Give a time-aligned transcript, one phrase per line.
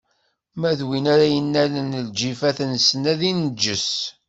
[0.59, 3.89] Ma d win ara yennalen lǧifat-nsen, ad inǧes.